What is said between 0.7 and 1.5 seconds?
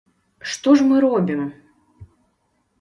ж мы робім?